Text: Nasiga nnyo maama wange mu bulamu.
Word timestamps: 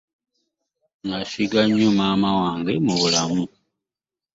Nasiga 1.07 1.61
nnyo 1.65 1.89
maama 1.99 2.29
wange 2.39 2.73
mu 2.85 2.93
bulamu. 2.99 3.43